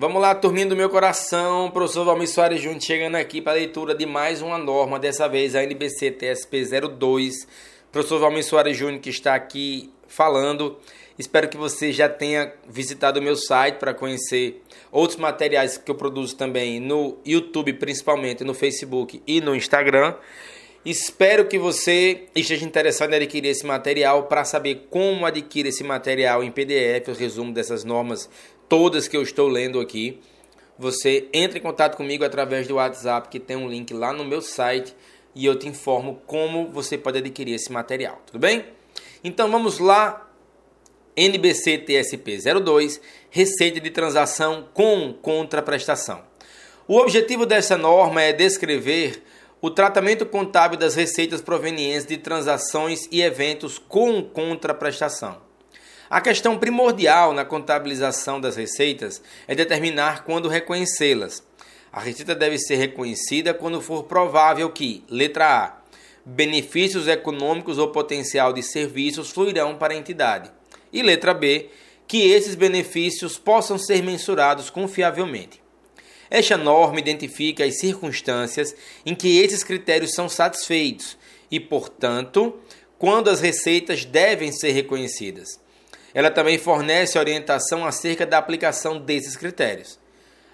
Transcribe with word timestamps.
Vamos 0.00 0.22
lá, 0.22 0.34
turminha 0.34 0.64
do 0.64 0.74
meu 0.74 0.88
coração, 0.88 1.70
professor 1.70 2.06
Valmir 2.06 2.26
Soares 2.26 2.62
Júnior 2.62 2.80
chegando 2.80 3.16
aqui 3.16 3.38
para 3.42 3.52
a 3.52 3.56
leitura 3.56 3.94
de 3.94 4.06
mais 4.06 4.40
uma 4.40 4.56
norma, 4.56 4.98
dessa 4.98 5.28
vez 5.28 5.54
a 5.54 5.62
NBC 5.62 6.12
TSP 6.12 6.64
02. 6.96 7.46
Professor 7.92 8.18
Valmir 8.18 8.42
Soares 8.42 8.74
Júnior 8.74 9.02
que 9.02 9.10
está 9.10 9.34
aqui 9.34 9.92
falando. 10.08 10.78
Espero 11.18 11.50
que 11.50 11.58
você 11.58 11.92
já 11.92 12.08
tenha 12.08 12.50
visitado 12.66 13.20
o 13.20 13.22
meu 13.22 13.36
site 13.36 13.76
para 13.76 13.92
conhecer 13.92 14.62
outros 14.90 15.18
materiais 15.18 15.76
que 15.76 15.90
eu 15.90 15.94
produzo 15.94 16.34
também 16.34 16.80
no 16.80 17.18
YouTube, 17.22 17.74
principalmente 17.74 18.42
no 18.42 18.54
Facebook 18.54 19.22
e 19.26 19.42
no 19.42 19.54
Instagram. 19.54 20.14
Espero 20.82 21.44
que 21.44 21.58
você 21.58 22.24
esteja 22.34 22.64
interessado 22.64 23.12
em 23.12 23.16
adquirir 23.16 23.50
esse 23.50 23.66
material 23.66 24.22
para 24.22 24.46
saber 24.46 24.86
como 24.88 25.26
adquirir 25.26 25.68
esse 25.68 25.84
material 25.84 26.42
em 26.42 26.50
PDF, 26.50 27.08
o 27.08 27.12
resumo 27.12 27.52
dessas 27.52 27.84
normas 27.84 28.30
todas 28.70 29.08
que 29.08 29.16
eu 29.16 29.22
estou 29.22 29.48
lendo 29.48 29.80
aqui. 29.80 30.20
Você 30.78 31.28
entra 31.34 31.58
em 31.58 31.60
contato 31.60 31.96
comigo 31.96 32.24
através 32.24 32.66
do 32.68 32.76
WhatsApp, 32.76 33.28
que 33.28 33.40
tem 33.40 33.56
um 33.56 33.68
link 33.68 33.92
lá 33.92 34.12
no 34.12 34.24
meu 34.24 34.40
site, 34.40 34.94
e 35.34 35.44
eu 35.44 35.58
te 35.58 35.68
informo 35.68 36.22
como 36.24 36.68
você 36.70 36.96
pode 36.96 37.18
adquirir 37.18 37.54
esse 37.54 37.70
material, 37.70 38.22
tudo 38.24 38.38
bem? 38.38 38.64
Então 39.22 39.50
vamos 39.50 39.78
lá. 39.78 40.28
NBC 41.16 41.78
TSP 41.78 42.38
02, 42.62 43.00
receita 43.28 43.80
de 43.80 43.90
transação 43.90 44.68
com 44.72 45.12
contraprestação. 45.12 46.22
O 46.86 46.96
objetivo 46.96 47.44
dessa 47.44 47.76
norma 47.76 48.22
é 48.22 48.32
descrever 48.32 49.22
o 49.60 49.70
tratamento 49.70 50.24
contábil 50.24 50.78
das 50.78 50.94
receitas 50.94 51.42
provenientes 51.42 52.06
de 52.06 52.16
transações 52.16 53.08
e 53.10 53.20
eventos 53.20 53.78
com 53.78 54.22
contraprestação. 54.22 55.49
A 56.10 56.20
questão 56.20 56.58
primordial 56.58 57.32
na 57.32 57.44
contabilização 57.44 58.40
das 58.40 58.56
receitas 58.56 59.22
é 59.46 59.54
determinar 59.54 60.24
quando 60.24 60.48
reconhecê-las. 60.48 61.40
A 61.92 62.00
receita 62.00 62.34
deve 62.34 62.58
ser 62.58 62.74
reconhecida 62.74 63.54
quando 63.54 63.80
for 63.80 64.02
provável 64.02 64.68
que, 64.70 65.04
letra 65.08 65.46
A, 65.46 65.80
benefícios 66.24 67.06
econômicos 67.06 67.78
ou 67.78 67.92
potencial 67.92 68.52
de 68.52 68.60
serviços 68.60 69.30
fluirão 69.30 69.76
para 69.76 69.94
a 69.94 69.96
entidade. 69.96 70.50
E 70.92 71.00
letra 71.00 71.32
B, 71.32 71.70
que 72.08 72.28
esses 72.28 72.56
benefícios 72.56 73.38
possam 73.38 73.78
ser 73.78 74.02
mensurados 74.02 74.68
confiavelmente. 74.68 75.62
Esta 76.28 76.56
norma 76.56 76.98
identifica 76.98 77.64
as 77.64 77.78
circunstâncias 77.78 78.74
em 79.06 79.14
que 79.14 79.38
esses 79.38 79.62
critérios 79.62 80.10
são 80.10 80.28
satisfeitos 80.28 81.16
e, 81.48 81.60
portanto, 81.60 82.58
quando 82.98 83.30
as 83.30 83.40
receitas 83.40 84.04
devem 84.04 84.50
ser 84.50 84.72
reconhecidas. 84.72 85.69
Ela 86.12 86.30
também 86.30 86.58
fornece 86.58 87.18
orientação 87.18 87.84
acerca 87.84 88.26
da 88.26 88.38
aplicação 88.38 88.98
desses 88.98 89.36
critérios. 89.36 89.98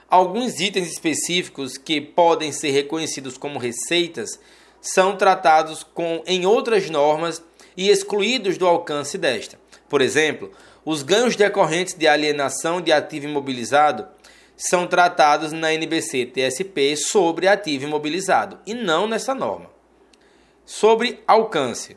Alguns 0.09 0.61
itens 0.61 0.89
específicos 0.89 1.77
que 1.77 2.01
podem 2.01 2.53
ser 2.53 2.71
reconhecidos 2.71 3.37
como 3.37 3.59
receitas 3.59 4.39
são 4.81 5.17
tratados 5.17 5.83
com, 5.83 6.23
em 6.27 6.47
outras 6.47 6.89
normas 6.89 7.43
e 7.77 7.89
excluídos 7.89 8.57
do 8.57 8.67
alcance 8.67 9.19
desta. 9.19 9.59
Por 9.89 10.01
exemplo, 10.01 10.53
os 10.85 11.03
ganhos 11.03 11.35
decorrentes 11.35 11.95
de 11.95 12.07
alienação 12.07 12.81
de 12.81 12.93
ativo 12.93 13.27
imobilizado 13.27 14.07
são 14.57 14.87
tratados 14.87 15.53
na 15.53 15.73
NBC 15.75 16.27
TSP 16.27 16.97
sobre 16.97 17.49
ativo 17.49 17.85
imobilizado 17.85 18.59
e 18.65 18.73
não 18.73 19.07
nessa 19.07 19.35
norma. 19.35 19.71
Sobre 20.65 21.21
alcance. 21.27 21.97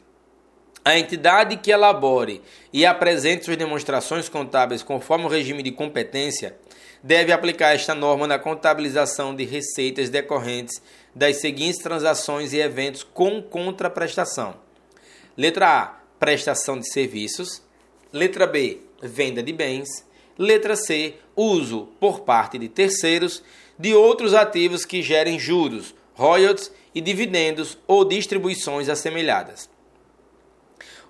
A 0.89 0.97
entidade 0.97 1.55
que 1.57 1.69
elabore 1.69 2.41
e 2.73 2.83
apresente 2.83 3.45
suas 3.45 3.55
demonstrações 3.55 4.27
contábeis 4.27 4.81
conforme 4.81 5.25
o 5.25 5.27
regime 5.27 5.61
de 5.61 5.71
competência 5.71 6.55
deve 7.03 7.31
aplicar 7.31 7.75
esta 7.75 7.93
norma 7.93 8.25
na 8.25 8.39
contabilização 8.39 9.35
de 9.35 9.45
receitas 9.45 10.09
decorrentes 10.09 10.81
das 11.13 11.35
seguintes 11.35 11.77
transações 11.77 12.53
e 12.53 12.57
eventos 12.57 13.03
com 13.03 13.39
contraprestação. 13.39 14.55
Letra 15.37 15.67
A, 15.67 15.85
prestação 16.19 16.79
de 16.79 16.91
serviços. 16.91 17.61
Letra 18.11 18.47
B, 18.47 18.79
venda 18.99 19.43
de 19.43 19.53
bens. 19.53 20.03
Letra 20.39 20.75
C, 20.75 21.13
uso 21.35 21.89
por 21.99 22.21
parte 22.21 22.57
de 22.57 22.67
terceiros 22.67 23.43
de 23.77 23.93
outros 23.93 24.33
ativos 24.33 24.85
que 24.85 25.03
gerem 25.03 25.37
juros, 25.37 25.93
royalties 26.15 26.71
e 26.95 26.99
dividendos 26.99 27.77
ou 27.85 28.03
distribuições 28.03 28.89
assemelhadas. 28.89 29.69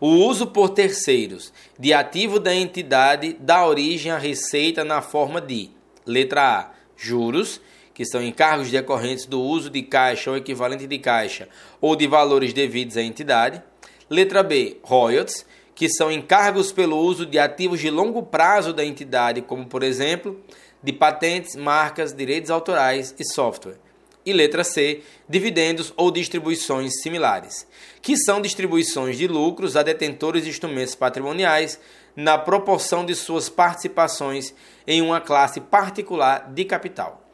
O 0.02 0.08
uso 0.08 0.48
por 0.48 0.70
terceiros 0.70 1.52
de 1.78 1.94
ativo 1.94 2.40
da 2.40 2.56
entidade 2.56 3.36
dá 3.38 3.66
origem 3.66 4.12
à 4.12 4.18
receita 4.18 4.86
na 4.86 5.02
forma 5.02 5.42
de: 5.42 5.72
letra 6.06 6.60
A, 6.60 6.72
juros, 6.96 7.60
que 7.94 8.06
são 8.06 8.24
encargos 8.24 8.72
decorrentes 8.72 9.26
do 9.26 9.42
uso 9.42 9.70
de 9.70 9.82
caixa 9.82 10.32
ou 10.32 10.38
equivalente 10.38 10.88
de 10.88 10.98
caixa 11.00 11.50
ou 11.82 11.98
de 11.98 12.08
valores 12.08 12.54
devidos 12.54 12.96
à 12.96 13.02
entidade. 13.02 13.62
Letra 14.10 14.42
B, 14.42 14.78
royalties, 14.84 15.46
que 15.76 15.90
são 15.90 16.10
encargos 16.10 16.72
pelo 16.72 16.98
uso 16.98 17.26
de 17.26 17.38
ativos 17.38 17.82
de 17.82 17.90
longo 17.90 18.24
prazo 18.24 18.74
da 18.74 18.86
entidade, 18.86 19.42
como 19.42 19.66
por 19.66 19.84
exemplo, 19.84 20.42
de 20.82 20.94
patentes, 20.94 21.58
marcas, 21.58 22.14
direitos 22.14 22.50
autorais 22.50 23.14
e 23.20 23.26
software. 23.26 23.89
E 24.30 24.34
letra 24.34 24.64
C, 24.64 25.02
dividendos 25.28 25.94
ou 25.98 26.12
distribuições 26.12 27.02
similares, 27.02 27.66
que 28.02 28.16
são 28.16 28.42
distribuições 28.42 29.18
de 29.18 29.28
lucros 29.28 29.76
a 29.76 29.84
detentores 29.84 30.44
de 30.44 30.50
instrumentos 30.50 30.96
patrimoniais 30.96 31.80
na 32.16 32.38
proporção 32.38 33.06
de 33.06 33.16
suas 33.16 33.50
participações 33.50 34.54
em 34.86 35.02
uma 35.02 35.20
classe 35.20 35.60
particular 35.60 36.52
de 36.54 36.66
capital. 36.66 37.26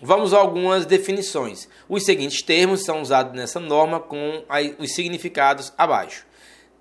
Vamos 0.00 0.34
a 0.34 0.38
algumas 0.38 0.84
definições. 0.84 1.68
Os 1.88 2.04
seguintes 2.04 2.42
termos 2.42 2.84
são 2.84 3.00
usados 3.00 3.34
nessa 3.34 3.60
norma 3.60 4.00
com 4.00 4.44
os 4.78 4.92
significados 4.94 5.72
abaixo 5.78 6.26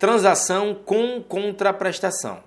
transação 0.01 0.73
com 0.73 1.21
contraprestação. 1.21 2.43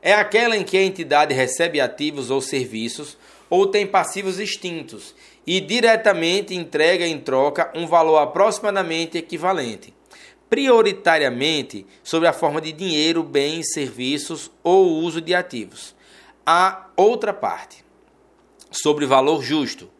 É 0.00 0.12
aquela 0.12 0.56
em 0.56 0.62
que 0.62 0.76
a 0.76 0.82
entidade 0.82 1.34
recebe 1.34 1.80
ativos 1.80 2.30
ou 2.30 2.40
serviços 2.40 3.18
ou 3.50 3.66
tem 3.66 3.84
passivos 3.84 4.38
extintos 4.38 5.12
e 5.46 5.60
diretamente 5.60 6.54
entrega 6.54 7.06
em 7.06 7.18
troca 7.18 7.70
um 7.74 7.86
valor 7.86 8.18
aproximadamente 8.18 9.18
equivalente, 9.18 9.94
prioritariamente 10.48 11.86
sob 12.02 12.26
a 12.26 12.32
forma 12.32 12.60
de 12.60 12.72
dinheiro, 12.72 13.22
bens, 13.22 13.72
serviços 13.72 14.50
ou 14.62 14.92
uso 15.02 15.20
de 15.20 15.34
ativos. 15.34 15.94
A 16.46 16.88
outra 16.96 17.32
parte, 17.32 17.84
sobre 18.70 19.06
valor 19.06 19.42
justo, 19.42 19.90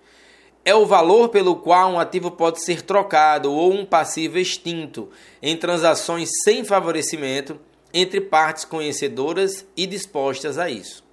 é 0.65 0.75
o 0.75 0.87
valor 0.87 1.29
pelo 1.29 1.57
qual 1.57 1.93
um 1.93 2.01
ativo 2.01 2.31
pode 2.31 2.65
ser 2.65 2.83
trocado 2.83 3.53
ou 3.53 3.73
um 3.73 3.85
passivo 3.85 4.39
extinto 4.39 5.11
em 5.43 5.57
transações 5.57 6.31
sem 6.43 6.65
favorecimento 6.65 7.61
entre 7.93 8.21
partes 8.21 8.65
conhecedoras 8.65 9.67
e 9.77 9.87
dispostas 9.87 10.59
a 10.59 10.71
isso. 10.71 11.05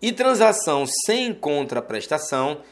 E 0.00 0.12
transação 0.12 0.86
sem 0.86 1.34
contraprestação 1.34 2.62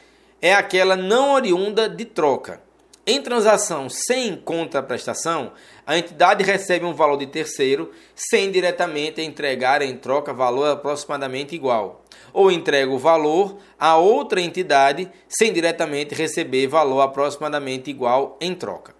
é 0.41 0.53
aquela 0.53 0.95
não 0.95 1.33
oriunda 1.33 1.89
de 1.89 2.05
troca. 2.05 2.61
Em 3.09 3.21
transação 3.21 3.89
sem 3.89 4.35
contraprestação, 4.35 5.53
a 5.85 5.97
entidade 5.97 6.43
recebe 6.43 6.85
um 6.85 6.93
valor 6.93 7.17
de 7.17 7.25
terceiro 7.25 7.91
sem 8.13 8.51
diretamente 8.51 9.21
entregar 9.21 9.81
em 9.81 9.95
troca 9.95 10.33
valor 10.33 10.71
aproximadamente 10.71 11.55
igual 11.55 12.03
ou 12.33 12.51
entrega 12.51 12.91
o 12.91 12.99
valor 12.99 13.57
a 13.79 13.95
outra 13.95 14.41
entidade 14.41 15.09
sem 15.29 15.53
diretamente 15.53 16.13
receber 16.13 16.67
valor 16.67 16.99
aproximadamente 16.99 17.89
igual 17.89 18.37
em 18.41 18.53
troca. 18.53 18.93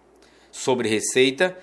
Sobre 0.51 0.87
receita, 0.87 1.57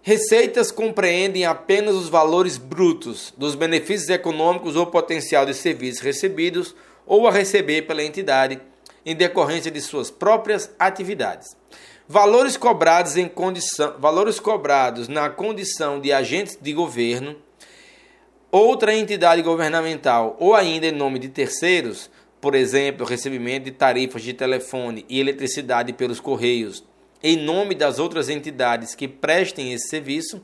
receitas 0.00 0.70
compreendem 0.70 1.44
apenas 1.44 1.96
os 1.96 2.08
valores 2.08 2.56
brutos 2.56 3.34
dos 3.36 3.56
benefícios 3.56 4.08
econômicos 4.08 4.76
ou 4.76 4.86
potencial 4.86 5.44
de 5.44 5.54
serviços 5.54 6.00
recebidos 6.00 6.74
ou 7.04 7.26
a 7.26 7.32
receber 7.32 7.82
pela 7.82 8.04
entidade 8.04 8.60
em 9.04 9.14
decorrência 9.14 9.70
de 9.70 9.80
suas 9.80 10.10
próprias 10.10 10.70
atividades. 10.78 11.56
Valores 12.08 12.56
cobrados 12.56 13.16
em 13.16 13.28
condição, 13.28 13.94
valores 13.98 14.40
cobrados 14.40 15.08
na 15.08 15.30
condição 15.30 16.00
de 16.00 16.12
agentes 16.12 16.58
de 16.60 16.72
governo 16.72 17.36
outra 18.50 18.94
entidade 18.94 19.42
governamental 19.42 20.36
ou 20.40 20.54
ainda 20.54 20.86
em 20.86 20.92
nome 20.92 21.18
de 21.18 21.28
terceiros, 21.28 22.10
por 22.40 22.54
exemplo, 22.54 23.06
recebimento 23.06 23.66
de 23.66 23.70
tarifas 23.70 24.22
de 24.22 24.32
telefone 24.32 25.04
e 25.08 25.20
eletricidade 25.20 25.92
pelos 25.92 26.20
correios, 26.20 26.82
em 27.22 27.36
nome 27.36 27.74
das 27.74 27.98
outras 27.98 28.28
entidades 28.28 28.94
que 28.94 29.06
prestem 29.06 29.72
esse 29.72 29.88
serviço, 29.88 30.42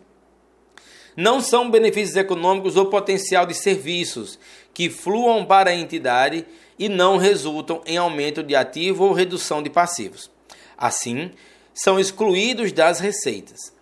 não 1.16 1.40
são 1.40 1.70
benefícios 1.70 2.16
econômicos 2.16 2.76
ou 2.76 2.86
potencial 2.86 3.46
de 3.46 3.54
serviços 3.54 4.38
que 4.74 4.90
fluam 4.90 5.44
para 5.46 5.70
a 5.70 5.74
entidade 5.74 6.44
e 6.78 6.88
não 6.88 7.16
resultam 7.16 7.82
em 7.86 7.96
aumento 7.96 8.42
de 8.42 8.54
ativo 8.54 9.04
ou 9.04 9.12
redução 9.12 9.62
de 9.62 9.70
passivos. 9.70 10.30
Assim, 10.76 11.30
são 11.74 11.98
excluídos 11.98 12.72
das 12.72 13.00
receitas. 13.00 13.72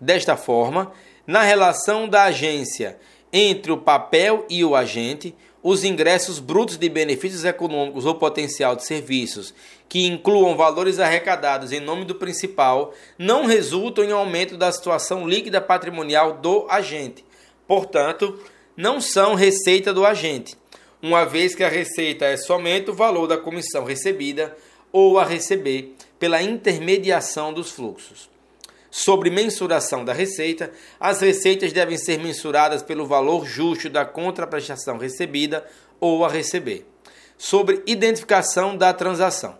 Desta 0.00 0.36
forma, 0.36 0.92
na 1.26 1.42
relação 1.42 2.08
da 2.08 2.24
agência 2.24 2.98
entre 3.32 3.72
o 3.72 3.78
papel 3.78 4.44
e 4.50 4.64
o 4.64 4.74
agente, 4.74 5.34
os 5.62 5.84
ingressos 5.84 6.38
brutos 6.40 6.76
de 6.76 6.88
benefícios 6.88 7.44
econômicos 7.44 8.04
ou 8.04 8.16
potencial 8.16 8.74
de 8.74 8.84
serviços 8.84 9.54
que 9.88 10.06
incluam 10.06 10.56
valores 10.56 10.98
arrecadados 10.98 11.70
em 11.70 11.78
nome 11.78 12.04
do 12.04 12.14
principal 12.14 12.92
não 13.16 13.46
resultam 13.46 14.02
em 14.02 14.10
aumento 14.10 14.56
da 14.56 14.72
situação 14.72 15.28
líquida 15.28 15.60
patrimonial 15.60 16.38
do 16.38 16.66
agente. 16.68 17.24
Portanto, 17.66 18.40
não 18.76 19.00
são 19.00 19.34
receita 19.34 19.92
do 19.92 20.04
agente, 20.04 20.56
uma 21.02 21.24
vez 21.24 21.54
que 21.54 21.64
a 21.64 21.68
receita 21.68 22.24
é 22.26 22.36
somente 22.36 22.90
o 22.90 22.94
valor 22.94 23.26
da 23.26 23.36
comissão 23.36 23.84
recebida 23.84 24.56
ou 24.92 25.18
a 25.18 25.24
receber 25.24 25.96
pela 26.18 26.40
intermediação 26.40 27.52
dos 27.52 27.72
fluxos. 27.72 28.30
Sobre 28.88 29.30
mensuração 29.30 30.04
da 30.04 30.12
receita, 30.12 30.70
as 31.00 31.20
receitas 31.20 31.72
devem 31.72 31.96
ser 31.96 32.18
mensuradas 32.18 32.82
pelo 32.82 33.06
valor 33.06 33.46
justo 33.46 33.88
da 33.88 34.04
contraprestação 34.04 34.98
recebida 34.98 35.66
ou 35.98 36.24
a 36.24 36.28
receber. 36.28 36.86
Sobre 37.36 37.82
identificação 37.86 38.76
da 38.76 38.92
transação. 38.92 39.58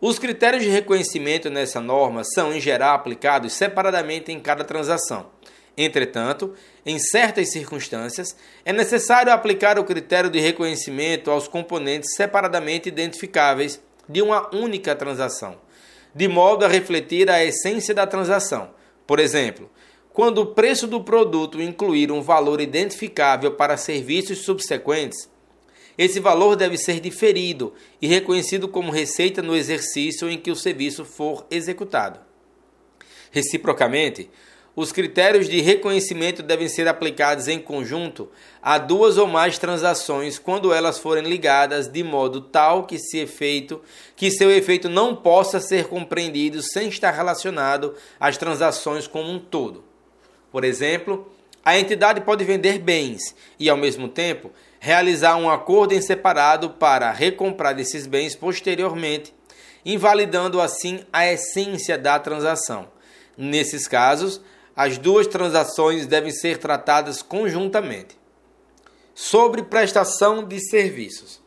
Os 0.00 0.16
critérios 0.16 0.62
de 0.62 0.70
reconhecimento 0.70 1.50
nessa 1.50 1.80
norma 1.80 2.22
são, 2.22 2.54
em 2.54 2.60
geral, 2.60 2.94
aplicados 2.94 3.52
separadamente 3.52 4.30
em 4.30 4.38
cada 4.38 4.62
transação. 4.62 5.26
Entretanto, 5.78 6.52
em 6.84 6.98
certas 6.98 7.52
circunstâncias, 7.52 8.36
é 8.64 8.72
necessário 8.72 9.32
aplicar 9.32 9.78
o 9.78 9.84
critério 9.84 10.28
de 10.28 10.40
reconhecimento 10.40 11.30
aos 11.30 11.48
componentes 11.48 12.14
separadamente 12.14 12.88
identificáveis 12.88 13.80
de 14.06 14.20
uma 14.20 14.54
única 14.54 14.94
transação 14.94 15.56
de 16.14 16.26
modo 16.26 16.64
a 16.64 16.68
refletir 16.68 17.30
a 17.30 17.44
essência 17.44 17.94
da 17.94 18.06
transação. 18.06 18.70
Por 19.06 19.20
exemplo, 19.20 19.70
quando 20.12 20.38
o 20.38 20.46
preço 20.46 20.86
do 20.86 21.02
produto 21.02 21.62
incluir 21.62 22.10
um 22.10 22.20
valor 22.20 22.60
identificável 22.60 23.52
para 23.52 23.76
serviços 23.76 24.38
subsequentes, 24.38 25.30
esse 25.96 26.20
valor 26.20 26.56
deve 26.56 26.76
ser 26.76 27.00
diferido 27.00 27.72
e 28.00 28.06
reconhecido 28.06 28.68
como 28.68 28.90
receita 28.90 29.42
no 29.42 29.54
exercício 29.54 30.28
em 30.28 30.38
que 30.38 30.50
o 30.50 30.56
serviço 30.56 31.04
for 31.04 31.46
executado. 31.50 32.20
Reciprocamente, 33.30 34.30
os 34.78 34.92
critérios 34.92 35.48
de 35.48 35.60
reconhecimento 35.60 36.40
devem 36.40 36.68
ser 36.68 36.86
aplicados 36.86 37.48
em 37.48 37.58
conjunto 37.58 38.30
a 38.62 38.78
duas 38.78 39.18
ou 39.18 39.26
mais 39.26 39.58
transações 39.58 40.38
quando 40.38 40.72
elas 40.72 41.00
forem 41.00 41.24
ligadas 41.24 41.88
de 41.88 42.04
modo 42.04 42.40
tal 42.40 42.86
que, 42.86 42.96
se 42.96 43.18
efeito, 43.18 43.82
que 44.14 44.30
seu 44.30 44.52
efeito 44.52 44.88
não 44.88 45.16
possa 45.16 45.58
ser 45.58 45.88
compreendido 45.88 46.62
sem 46.62 46.88
estar 46.88 47.10
relacionado 47.10 47.96
às 48.20 48.36
transações 48.36 49.08
como 49.08 49.28
um 49.28 49.40
todo. 49.40 49.82
Por 50.52 50.62
exemplo, 50.62 51.28
a 51.64 51.76
entidade 51.76 52.20
pode 52.20 52.44
vender 52.44 52.78
bens 52.78 53.34
e, 53.58 53.68
ao 53.68 53.76
mesmo 53.76 54.06
tempo, 54.06 54.52
realizar 54.78 55.34
um 55.34 55.50
acordo 55.50 55.92
em 55.92 56.00
separado 56.00 56.70
para 56.70 57.10
recomprar 57.10 57.76
esses 57.80 58.06
bens 58.06 58.36
posteriormente, 58.36 59.34
invalidando 59.84 60.60
assim 60.60 61.00
a 61.12 61.26
essência 61.26 61.98
da 61.98 62.16
transação. 62.20 62.86
Nesses 63.36 63.88
casos, 63.88 64.40
as 64.78 64.96
duas 64.96 65.26
transações 65.26 66.06
devem 66.06 66.30
ser 66.30 66.58
tratadas 66.58 67.20
conjuntamente. 67.20 68.16
Sobre 69.12 69.64
prestação 69.64 70.44
de 70.44 70.60
serviços. 70.60 71.42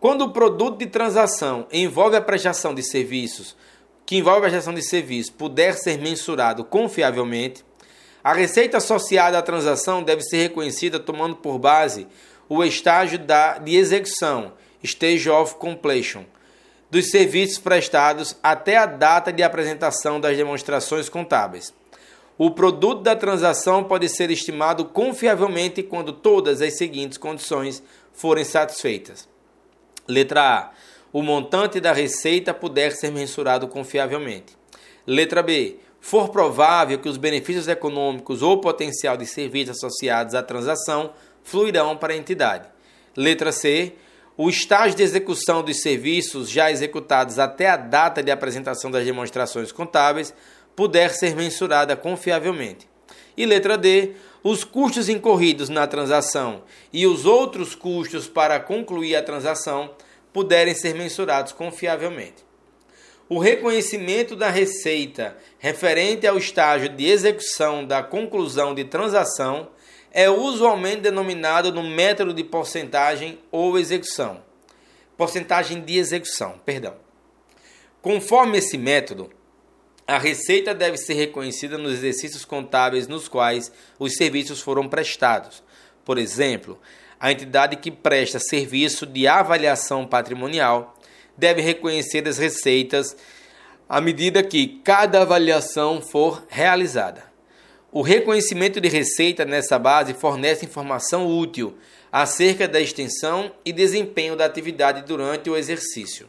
Quando 0.00 0.22
o 0.22 0.32
produto 0.32 0.78
de 0.78 0.86
transação 0.86 1.66
envolve 1.70 2.16
a 2.16 2.22
prestação 2.22 2.74
de 2.74 2.82
serviços, 2.82 3.54
que 4.06 4.16
envolve 4.16 4.38
a 4.38 4.42
prestação 4.44 4.72
de 4.72 4.80
serviços, 4.80 5.30
puder 5.30 5.74
ser 5.74 5.98
mensurado 5.98 6.64
confiavelmente, 6.64 7.62
a 8.24 8.32
receita 8.32 8.78
associada 8.78 9.38
à 9.38 9.42
transação 9.42 10.02
deve 10.02 10.22
ser 10.22 10.38
reconhecida 10.38 10.98
tomando 10.98 11.36
por 11.36 11.58
base 11.58 12.08
o 12.48 12.64
estágio 12.64 13.18
da, 13.18 13.58
de 13.58 13.76
execução, 13.76 14.54
stage 14.82 15.28
of 15.28 15.56
completion, 15.56 16.24
dos 16.90 17.10
serviços 17.10 17.58
prestados 17.58 18.34
até 18.42 18.78
a 18.78 18.86
data 18.86 19.30
de 19.30 19.42
apresentação 19.42 20.18
das 20.18 20.34
demonstrações 20.34 21.10
contábeis. 21.10 21.78
O 22.42 22.50
produto 22.50 23.02
da 23.02 23.14
transação 23.14 23.84
pode 23.84 24.08
ser 24.08 24.30
estimado 24.30 24.86
confiavelmente 24.86 25.82
quando 25.82 26.10
todas 26.10 26.62
as 26.62 26.78
seguintes 26.78 27.18
condições 27.18 27.82
forem 28.14 28.44
satisfeitas. 28.44 29.28
Letra 30.08 30.40
A. 30.40 30.70
O 31.12 31.20
montante 31.20 31.78
da 31.80 31.92
receita 31.92 32.54
puder 32.54 32.92
ser 32.92 33.10
mensurado 33.10 33.68
confiavelmente. 33.68 34.56
Letra 35.06 35.42
B. 35.42 35.76
For 36.00 36.30
provável 36.30 36.98
que 36.98 37.10
os 37.10 37.18
benefícios 37.18 37.68
econômicos 37.68 38.40
ou 38.40 38.58
potencial 38.58 39.18
de 39.18 39.26
serviços 39.26 39.76
associados 39.76 40.34
à 40.34 40.42
transação 40.42 41.12
fluirão 41.44 41.94
para 41.94 42.14
a 42.14 42.16
entidade. 42.16 42.66
Letra 43.14 43.52
C. 43.52 43.92
O 44.34 44.48
estágio 44.48 44.96
de 44.96 45.02
execução 45.02 45.62
dos 45.62 45.82
serviços 45.82 46.48
já 46.48 46.70
executados 46.70 47.38
até 47.38 47.68
a 47.68 47.76
data 47.76 48.22
de 48.22 48.30
apresentação 48.30 48.90
das 48.90 49.04
demonstrações 49.04 49.70
contábeis 49.70 50.32
puder 50.74 51.10
ser 51.10 51.34
mensurada 51.36 51.96
confiavelmente. 51.96 52.88
E 53.36 53.46
letra 53.46 53.76
D, 53.76 54.12
os 54.42 54.64
custos 54.64 55.08
incorridos 55.08 55.68
na 55.68 55.86
transação 55.86 56.62
e 56.92 57.06
os 57.06 57.26
outros 57.26 57.74
custos 57.74 58.26
para 58.26 58.58
concluir 58.58 59.14
a 59.16 59.22
transação 59.22 59.94
puderem 60.32 60.74
ser 60.74 60.94
mensurados 60.94 61.52
confiavelmente. 61.52 62.44
O 63.28 63.38
reconhecimento 63.38 64.34
da 64.34 64.50
receita 64.50 65.36
referente 65.58 66.26
ao 66.26 66.36
estágio 66.36 66.88
de 66.88 67.06
execução 67.06 67.84
da 67.84 68.02
conclusão 68.02 68.74
de 68.74 68.84
transação 68.84 69.68
é 70.10 70.28
usualmente 70.28 71.02
denominado 71.02 71.72
no 71.72 71.82
método 71.82 72.34
de 72.34 72.42
porcentagem 72.42 73.38
ou 73.52 73.78
execução. 73.78 74.42
Porcentagem 75.16 75.80
de 75.80 75.96
execução, 75.96 76.60
perdão. 76.64 76.96
Conforme 78.02 78.58
esse 78.58 78.76
método, 78.76 79.30
a 80.10 80.18
receita 80.18 80.74
deve 80.74 80.96
ser 80.96 81.14
reconhecida 81.14 81.78
nos 81.78 81.92
exercícios 81.92 82.44
contábeis 82.44 83.06
nos 83.06 83.28
quais 83.28 83.70
os 83.96 84.14
serviços 84.14 84.60
foram 84.60 84.88
prestados. 84.88 85.62
Por 86.04 86.18
exemplo, 86.18 86.80
a 87.20 87.30
entidade 87.30 87.76
que 87.76 87.92
presta 87.92 88.40
serviço 88.40 89.06
de 89.06 89.28
avaliação 89.28 90.04
patrimonial 90.04 90.98
deve 91.36 91.62
reconhecer 91.62 92.26
as 92.26 92.38
receitas 92.38 93.16
à 93.88 94.00
medida 94.00 94.42
que 94.42 94.80
cada 94.82 95.22
avaliação 95.22 96.02
for 96.02 96.44
realizada. 96.48 97.22
O 97.92 98.02
reconhecimento 98.02 98.80
de 98.80 98.88
receita 98.88 99.44
nessa 99.44 99.78
base 99.78 100.12
fornece 100.14 100.66
informação 100.66 101.28
útil 101.28 101.76
acerca 102.10 102.66
da 102.66 102.80
extensão 102.80 103.52
e 103.64 103.72
desempenho 103.72 104.34
da 104.34 104.44
atividade 104.44 105.02
durante 105.02 105.48
o 105.48 105.56
exercício. 105.56 106.26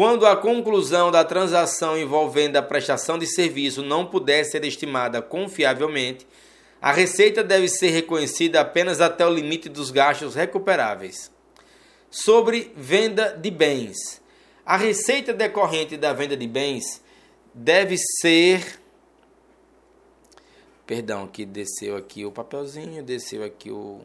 Quando 0.00 0.24
a 0.24 0.34
conclusão 0.34 1.10
da 1.10 1.22
transação 1.22 1.94
envolvendo 1.94 2.56
a 2.56 2.62
prestação 2.62 3.18
de 3.18 3.26
serviço 3.26 3.82
não 3.82 4.06
puder 4.06 4.44
ser 4.44 4.64
estimada 4.64 5.20
confiavelmente, 5.20 6.26
a 6.80 6.90
receita 6.90 7.44
deve 7.44 7.68
ser 7.68 7.90
reconhecida 7.90 8.62
apenas 8.62 9.02
até 9.02 9.26
o 9.26 9.30
limite 9.30 9.68
dos 9.68 9.90
gastos 9.90 10.34
recuperáveis. 10.34 11.30
Sobre 12.10 12.72
venda 12.74 13.36
de 13.38 13.50
bens. 13.50 14.22
A 14.64 14.78
receita 14.78 15.34
decorrente 15.34 15.98
da 15.98 16.14
venda 16.14 16.34
de 16.34 16.46
bens 16.46 17.02
deve 17.52 17.98
ser 18.22 18.80
Perdão, 20.86 21.26
que 21.26 21.44
desceu 21.44 21.94
aqui 21.94 22.24
o 22.24 22.32
papelzinho, 22.32 23.02
desceu 23.02 23.44
aqui 23.44 23.70
o, 23.70 24.00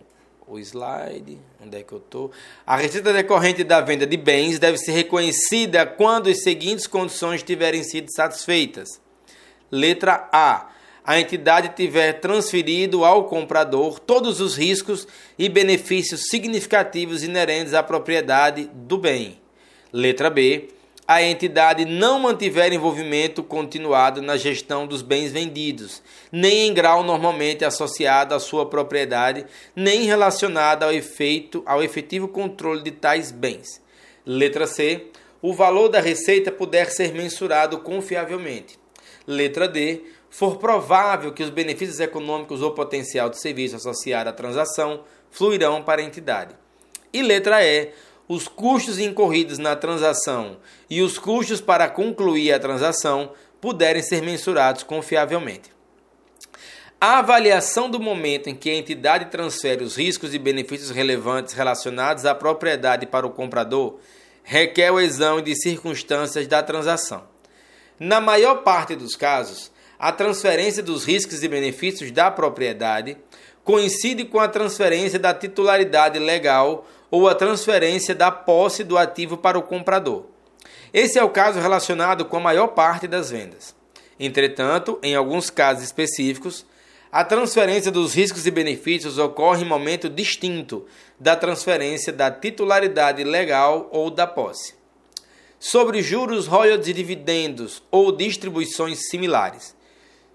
o 0.47 0.59
slide, 0.59 1.39
onde 1.59 1.77
é 1.77 1.83
que 1.83 1.93
eu 1.93 1.97
estou? 1.97 2.31
A 2.65 2.75
receita 2.75 3.11
decorrente 3.11 3.63
da 3.63 3.81
venda 3.81 4.05
de 4.05 4.17
bens 4.17 4.59
deve 4.59 4.77
ser 4.77 4.91
reconhecida 4.91 5.85
quando 5.85 6.29
as 6.29 6.43
seguintes 6.43 6.87
condições 6.87 7.43
tiverem 7.43 7.83
sido 7.83 8.11
satisfeitas. 8.11 9.01
Letra 9.71 10.29
A. 10.31 10.69
A 11.03 11.19
entidade 11.19 11.75
tiver 11.75 12.13
transferido 12.13 13.05
ao 13.05 13.25
comprador 13.25 13.99
todos 13.99 14.41
os 14.41 14.55
riscos 14.55 15.07
e 15.37 15.47
benefícios 15.47 16.29
significativos 16.29 17.21
inerentes 17.21 17.75
à 17.75 17.83
propriedade 17.83 18.69
do 18.73 18.97
bem. 18.97 19.39
Letra 19.93 20.31
B 20.31 20.69
a 21.07 21.21
entidade 21.21 21.85
não 21.85 22.19
mantiver 22.19 22.73
envolvimento 22.73 23.43
continuado 23.43 24.21
na 24.21 24.37
gestão 24.37 24.87
dos 24.87 25.03
bens 25.03 25.31
vendidos, 25.31 26.01
nem 26.31 26.67
em 26.67 26.73
grau 26.73 27.03
normalmente 27.03 27.63
associado 27.63 28.33
à 28.33 28.39
sua 28.39 28.65
propriedade, 28.65 29.45
nem 29.75 30.03
relacionado 30.03 30.83
ao 30.83 30.91
efeito 30.91 31.61
ao 31.65 31.83
efetivo 31.83 32.27
controle 32.27 32.81
de 32.81 32.91
tais 32.91 33.31
bens. 33.31 33.81
Letra 34.25 34.65
C. 34.65 35.07
O 35.41 35.53
valor 35.53 35.89
da 35.89 35.99
receita 35.99 36.51
puder 36.51 36.89
ser 36.89 37.13
mensurado 37.13 37.77
confiavelmente. 37.79 38.79
Letra 39.27 39.67
D. 39.67 40.01
For 40.27 40.57
provável 40.57 41.31
que 41.31 41.43
os 41.43 41.49
benefícios 41.49 41.99
econômicos 41.99 42.61
ou 42.61 42.71
potencial 42.71 43.29
de 43.29 43.39
serviço 43.39 43.75
associado 43.75 44.29
à 44.29 44.33
transação 44.33 45.03
fluirão 45.29 45.83
para 45.83 46.01
a 46.01 46.03
entidade. 46.03 46.55
E 47.13 47.21
letra 47.21 47.63
E 47.63 47.91
os 48.27 48.47
custos 48.47 48.99
incorridos 48.99 49.57
na 49.57 49.75
transação 49.75 50.57
e 50.89 51.01
os 51.01 51.17
custos 51.17 51.61
para 51.61 51.89
concluir 51.89 52.51
a 52.51 52.59
transação 52.59 53.31
puderem 53.61 54.01
ser 54.01 54.21
mensurados 54.21 54.83
confiavelmente. 54.83 55.73
A 56.99 57.19
avaliação 57.19 57.89
do 57.89 57.99
momento 57.99 58.49
em 58.49 58.55
que 58.55 58.69
a 58.69 58.75
entidade 58.75 59.25
transfere 59.25 59.83
os 59.83 59.95
riscos 59.95 60.33
e 60.33 60.39
benefícios 60.39 60.89
relevantes 60.89 61.53
relacionados 61.53 62.25
à 62.25 62.33
propriedade 62.33 63.05
para 63.05 63.27
o 63.27 63.31
comprador 63.31 63.99
requer 64.43 64.91
o 64.91 64.99
exame 64.99 65.41
de 65.41 65.55
circunstâncias 65.55 66.47
da 66.47 66.63
transação. 66.63 67.23
Na 67.99 68.21
maior 68.21 68.63
parte 68.63 68.95
dos 68.95 69.15
casos, 69.15 69.71
a 69.97 70.11
transferência 70.11 70.83
dos 70.83 71.05
riscos 71.05 71.43
e 71.43 71.47
benefícios 71.47 72.11
da 72.11 72.29
propriedade 72.29 73.17
coincide 73.63 74.25
com 74.25 74.39
a 74.39 74.47
transferência 74.47 75.17
da 75.17 75.33
titularidade 75.33 76.19
legal 76.19 76.87
ou 77.09 77.27
a 77.27 77.35
transferência 77.35 78.13
da 78.15 78.31
posse 78.31 78.83
do 78.83 78.97
ativo 78.97 79.37
para 79.37 79.57
o 79.57 79.63
comprador. 79.63 80.25
Esse 80.93 81.19
é 81.19 81.23
o 81.23 81.29
caso 81.29 81.59
relacionado 81.59 82.25
com 82.25 82.37
a 82.37 82.41
maior 82.41 82.67
parte 82.67 83.07
das 83.07 83.29
vendas. 83.29 83.75
Entretanto, 84.19 84.97
em 85.03 85.15
alguns 85.15 85.49
casos 85.49 85.83
específicos, 85.83 86.65
a 87.11 87.23
transferência 87.23 87.91
dos 87.91 88.13
riscos 88.13 88.45
e 88.45 88.51
benefícios 88.51 89.17
ocorre 89.17 89.63
em 89.63 89.67
momento 89.67 90.09
distinto 90.09 90.85
da 91.17 91.33
transferência 91.33 92.11
da 92.11 92.29
titularidade 92.29 93.23
legal 93.23 93.89
ou 93.91 94.09
da 94.09 94.27
posse. 94.27 94.73
Sobre 95.57 96.01
juros, 96.01 96.45
royalties 96.45 96.93
dividendos 96.93 97.81
ou 97.89 98.11
distribuições 98.11 99.09
similares. 99.09 99.73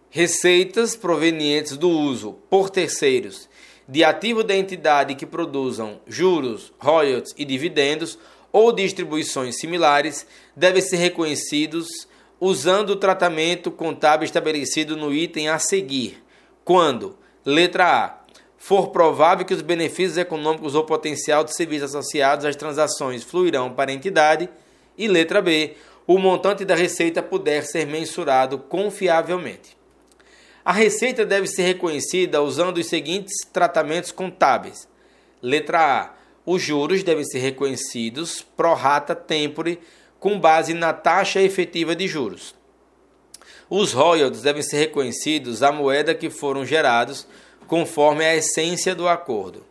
Receitas 0.09 0.97
provenientes 0.97 1.77
do 1.77 1.91
uso 1.91 2.39
por 2.49 2.71
terceiros 2.71 3.47
de 3.91 4.05
ativo 4.05 4.45
da 4.45 4.55
entidade 4.55 5.17
que 5.17 5.27
produzam 5.27 6.01
juros, 6.07 6.73
royalties 6.79 7.35
e 7.37 7.45
dividendos 7.45 8.17
ou 8.53 8.73
distribuições 8.73 9.59
similares 9.59 10.25
devem 10.55 10.81
ser 10.81 10.97
reconhecidos 10.97 11.89
usando 12.41 12.91
o 12.91 12.97
tratamento 12.97 13.69
contábil 13.69 14.25
estabelecido 14.25 14.97
no 14.97 15.13
item 15.13 15.49
a 15.49 15.59
seguir 15.59 16.23
quando, 16.65 17.19
letra 17.45 18.05
A, 18.05 18.21
for 18.57 18.91
provável 18.91 19.45
que 19.45 19.55
os 19.55 19.61
benefícios 19.61 20.19
econômicos 20.19 20.77
ou 20.77 20.85
potencial 20.85 21.43
de 21.43 21.53
serviços 21.53 21.93
associados 21.93 22.45
às 22.45 22.55
transações 22.55 23.25
fluirão 23.25 23.73
para 23.73 23.91
a 23.91 23.95
entidade, 23.95 24.49
e 24.97 25.09
letra 25.09 25.43
B, 25.43 25.75
o 26.07 26.17
montante 26.17 26.65
da 26.65 26.77
receita 26.77 27.21
puder 27.21 27.65
ser 27.65 27.89
mensurado 27.89 28.57
confiavelmente. 28.57 29.80
A 30.65 30.73
receita 30.73 31.25
deve 31.25 31.47
ser 31.47 31.63
reconhecida 31.63 32.43
usando 32.43 32.79
os 32.79 32.87
seguintes 32.87 33.35
tratamentos 33.53 34.13
contábeis. 34.13 34.89
Letra 35.43 35.81
A. 35.81 36.15
Os 36.45 36.63
juros 36.63 37.03
devem 37.03 37.25
ser 37.25 37.39
reconhecidos 37.39 38.43
pro 38.57 38.75
rata 38.75 39.15
tempore 39.15 39.79
com 40.19 40.39
base 40.39 40.75
na 40.75 40.93
taxa 40.93 41.41
efetiva 41.41 41.97
de 41.97 42.07
juros. 42.07 42.55
Os 43.69 43.93
royalties 43.93 44.43
devem 44.43 44.63
ser 44.63 44.79
reconhecidos 44.79 45.63
à 45.63 45.71
moeda 45.71 46.15
que 46.15 46.29
foram 46.29 46.67
gerados, 46.67 47.27
conforme 47.67 48.25
a 48.25 48.35
essência 48.35 48.95
do 48.95 49.09
acordo. 49.09 49.65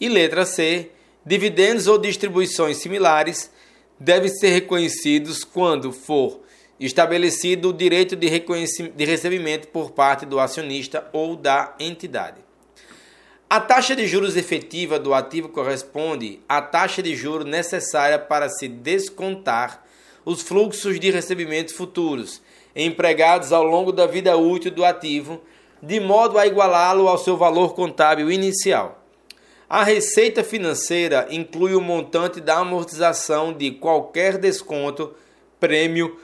E 0.00 0.08
letra 0.08 0.46
C, 0.46 0.90
dividendos 1.24 1.86
ou 1.86 1.98
distribuições 1.98 2.78
similares 2.78 3.50
devem 3.98 4.30
ser 4.30 4.48
reconhecidos 4.48 5.44
quando 5.44 5.92
for 5.92 6.40
estabelecido 6.86 7.68
o 7.68 7.72
direito 7.72 8.16
de, 8.16 8.28
de 8.30 9.04
recebimento 9.04 9.68
por 9.68 9.90
parte 9.90 10.24
do 10.24 10.40
acionista 10.40 11.06
ou 11.12 11.36
da 11.36 11.74
entidade. 11.78 12.38
A 13.48 13.60
taxa 13.60 13.94
de 13.94 14.06
juros 14.06 14.36
efetiva 14.36 14.98
do 14.98 15.12
ativo 15.12 15.48
corresponde 15.48 16.40
à 16.48 16.62
taxa 16.62 17.02
de 17.02 17.14
juros 17.14 17.46
necessária 17.46 18.18
para 18.18 18.48
se 18.48 18.66
descontar 18.66 19.84
os 20.24 20.40
fluxos 20.40 20.98
de 20.98 21.10
recebimentos 21.10 21.74
futuros 21.74 22.40
empregados 22.74 23.52
ao 23.52 23.64
longo 23.64 23.90
da 23.92 24.06
vida 24.06 24.36
útil 24.36 24.70
do 24.70 24.84
ativo, 24.84 25.42
de 25.82 25.98
modo 25.98 26.38
a 26.38 26.46
igualá-lo 26.46 27.08
ao 27.08 27.18
seu 27.18 27.36
valor 27.36 27.74
contábil 27.74 28.30
inicial. 28.30 29.04
A 29.68 29.84
receita 29.84 30.42
financeira 30.42 31.26
inclui 31.30 31.74
o 31.74 31.80
montante 31.80 32.40
da 32.40 32.58
amortização 32.58 33.52
de 33.52 33.72
qualquer 33.72 34.38
desconto, 34.38 35.14
prêmio 35.58 36.18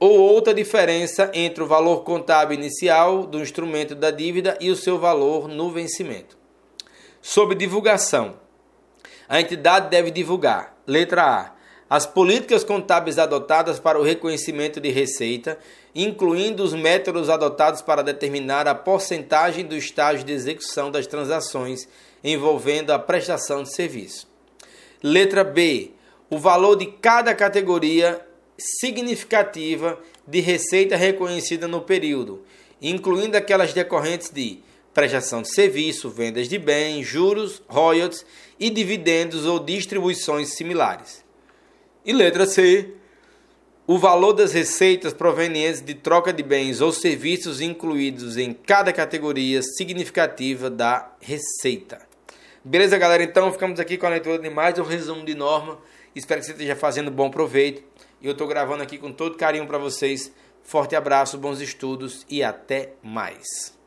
ou 0.00 0.18
outra 0.18 0.54
diferença 0.54 1.30
entre 1.34 1.62
o 1.62 1.66
valor 1.66 2.02
contábil 2.02 2.58
inicial 2.58 3.26
do 3.26 3.40
instrumento 3.40 3.94
da 3.94 4.10
dívida 4.10 4.56
e 4.60 4.70
o 4.70 4.76
seu 4.76 4.98
valor 4.98 5.46
no 5.46 5.70
vencimento. 5.70 6.36
Sob 7.20 7.54
divulgação. 7.54 8.36
A 9.28 9.40
entidade 9.40 9.90
deve 9.90 10.10
divulgar: 10.10 10.74
letra 10.86 11.22
A 11.22 11.60
as 11.90 12.06
políticas 12.06 12.62
contábeis 12.62 13.18
adotadas 13.18 13.80
para 13.80 13.98
o 13.98 14.04
reconhecimento 14.04 14.80
de 14.80 14.90
receita, 14.90 15.58
incluindo 15.92 16.62
os 16.62 16.72
métodos 16.72 17.28
adotados 17.28 17.82
para 17.82 18.00
determinar 18.00 18.68
a 18.68 18.76
porcentagem 18.76 19.66
do 19.66 19.74
estágio 19.74 20.24
de 20.24 20.32
execução 20.32 20.88
das 20.88 21.08
transações 21.08 21.88
envolvendo 22.22 22.92
a 22.92 22.98
prestação 22.98 23.64
de 23.64 23.74
serviço. 23.74 24.28
Letra 25.02 25.42
B. 25.42 25.90
O 26.30 26.38
valor 26.38 26.76
de 26.76 26.86
cada 26.86 27.34
categoria 27.34 28.24
significativa 28.60 29.98
de 30.26 30.40
receita 30.40 30.96
reconhecida 30.96 31.66
no 31.66 31.80
período, 31.80 32.44
incluindo 32.80 33.36
aquelas 33.36 33.72
decorrentes 33.72 34.30
de 34.30 34.60
prestação 34.94 35.42
de 35.42 35.52
serviço, 35.52 36.10
vendas 36.10 36.48
de 36.48 36.58
bens, 36.58 37.06
juros, 37.06 37.62
royalties 37.68 38.24
e 38.58 38.70
dividendos 38.70 39.46
ou 39.46 39.58
distribuições 39.58 40.50
similares. 40.50 41.24
E 42.04 42.12
letra 42.12 42.46
C, 42.46 42.94
o 43.86 43.98
valor 43.98 44.32
das 44.32 44.52
receitas 44.52 45.12
provenientes 45.12 45.80
de 45.80 45.94
troca 45.94 46.32
de 46.32 46.42
bens 46.42 46.80
ou 46.80 46.92
serviços 46.92 47.60
incluídos 47.60 48.36
em 48.36 48.52
cada 48.52 48.92
categoria 48.92 49.62
significativa 49.62 50.70
da 50.70 51.12
receita. 51.20 52.00
Beleza, 52.64 52.98
galera? 52.98 53.22
Então 53.22 53.50
ficamos 53.50 53.80
aqui 53.80 53.96
com 53.96 54.06
a 54.06 54.10
leitura 54.10 54.38
de 54.38 54.50
mais 54.50 54.78
um 54.78 54.82
resumo 54.82 55.24
de 55.24 55.34
norma. 55.34 55.78
Espero 56.14 56.40
que 56.40 56.46
você 56.46 56.52
esteja 56.52 56.76
fazendo 56.76 57.10
bom 57.10 57.30
proveito. 57.30 57.82
E 58.20 58.26
eu 58.26 58.32
estou 58.32 58.46
gravando 58.46 58.82
aqui 58.82 58.98
com 58.98 59.12
todo 59.12 59.36
carinho 59.36 59.66
para 59.66 59.78
vocês. 59.78 60.32
Forte 60.62 60.94
abraço, 60.94 61.38
bons 61.38 61.60
estudos 61.60 62.24
e 62.28 62.42
até 62.42 62.94
mais. 63.02 63.79